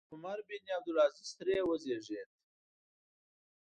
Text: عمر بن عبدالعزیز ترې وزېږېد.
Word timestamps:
عمر 0.13 0.37
بن 0.47 0.65
عبدالعزیز 0.77 1.29
ترې 1.37 1.57
وزېږېد. 1.67 2.29